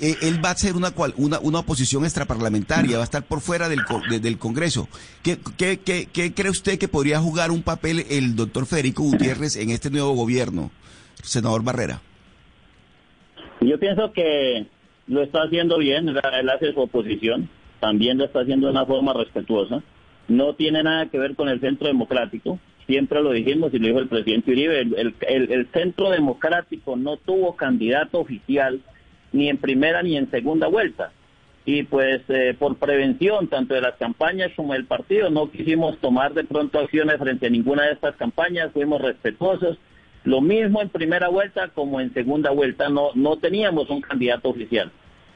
[0.00, 3.80] Él va a ser una, una, una oposición extraparlamentaria, va a estar por fuera del,
[4.22, 4.88] del Congreso.
[5.22, 9.70] ¿Qué, qué, qué, cree usted que podría jugar un papel el doctor Federico Gutiérrez en
[9.70, 10.70] este nuevo gobierno,
[11.22, 12.00] senador Barrera?
[13.60, 14.66] Yo pienso que
[15.06, 19.12] lo está haciendo bien, él hace su oposición, también lo está haciendo de una forma
[19.12, 19.82] respetuosa.
[20.28, 22.58] No tiene nada que ver con el centro democrático,
[22.90, 28.18] siempre lo dijimos y lo dijo el presidente Uribe, el, centro democrático no tuvo candidato
[28.18, 28.80] oficial
[29.32, 31.12] ni en primera ni en segunda vuelta.
[31.64, 36.34] Y pues eh, por prevención, tanto de las campañas como del partido, no quisimos tomar
[36.34, 39.78] de pronto acciones frente a ninguna de estas campañas, fuimos respetuosos.
[40.24, 44.90] Lo mismo en primera vuelta como en segunda vuelta, no, no teníamos un candidato oficial.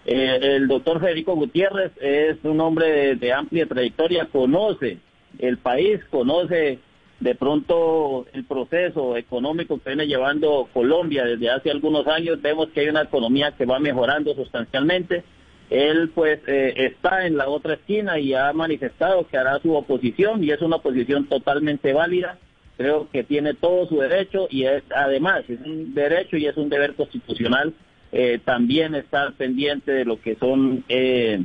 [0.06, 4.98] Eh, el doctor Federico Gutiérrez es un hombre de amplia trayectoria, conoce
[5.38, 6.80] el país, conoce
[7.24, 12.80] de pronto el proceso económico que viene llevando Colombia desde hace algunos años, vemos que
[12.80, 15.24] hay una economía que va mejorando sustancialmente.
[15.70, 20.44] Él pues eh, está en la otra esquina y ha manifestado que hará su oposición
[20.44, 22.36] y es una oposición totalmente válida.
[22.76, 26.68] Creo que tiene todo su derecho y es además es un derecho y es un
[26.68, 27.72] deber constitucional
[28.12, 31.42] eh, también estar pendiente de lo que son eh,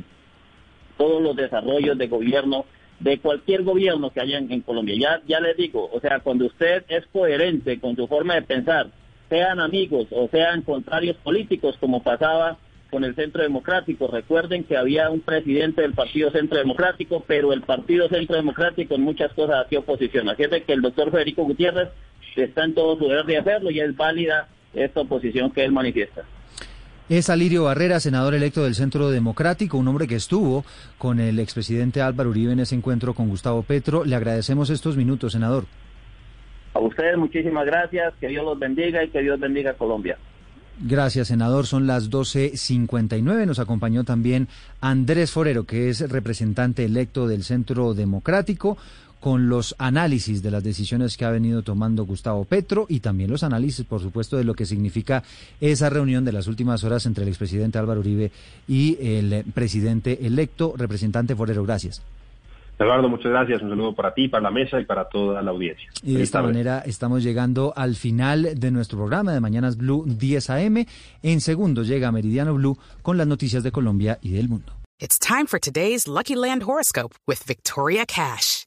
[0.98, 2.66] todos los desarrollos de gobierno
[3.00, 4.94] de cualquier gobierno que haya en, Colombia.
[4.98, 8.88] Ya, ya les digo, o sea, cuando usted es coherente con su forma de pensar,
[9.28, 12.58] sean amigos o sean contrarios políticos, como pasaba
[12.90, 14.08] con el Centro Democrático.
[14.08, 19.02] Recuerden que había un presidente del Partido Centro Democrático, pero el Partido Centro Democrático en
[19.02, 20.28] muchas cosas hacía oposición.
[20.28, 21.88] Así es que el doctor Federico Gutiérrez
[22.36, 26.24] está en todo su deber de hacerlo y es válida esta oposición que él manifiesta.
[27.10, 30.64] Es Alirio Barrera, senador electo del Centro Democrático, un hombre que estuvo
[30.96, 34.04] con el expresidente Álvaro Uribe en ese encuentro con Gustavo Petro.
[34.04, 35.64] Le agradecemos estos minutos, senador.
[36.72, 40.18] A ustedes muchísimas gracias, que Dios los bendiga y que Dios bendiga a Colombia.
[40.78, 41.66] Gracias, senador.
[41.66, 43.44] Son las 12.59.
[43.44, 44.46] Nos acompañó también
[44.80, 48.78] Andrés Forero, que es representante electo del Centro Democrático
[49.20, 53.42] con los análisis de las decisiones que ha venido tomando Gustavo Petro y también los
[53.42, 55.22] análisis, por supuesto, de lo que significa
[55.60, 58.32] esa reunión de las últimas horas entre el expresidente Álvaro Uribe
[58.66, 61.62] y el presidente electo, representante Forero.
[61.64, 62.02] Gracias.
[62.78, 63.60] Eduardo, muchas gracias.
[63.60, 65.90] Un saludo para ti, para la mesa y para toda la audiencia.
[66.02, 70.50] Y de esta manera estamos llegando al final de nuestro programa de Mañanas Blue 10
[70.50, 70.86] AM.
[71.22, 74.72] En segundos llega Meridiano Blue con las noticias de Colombia y del mundo.
[74.98, 78.66] It's time for today's Lucky Land horoscope with Victoria Cash.